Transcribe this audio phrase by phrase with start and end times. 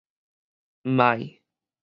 [0.81, 1.41] 毋愛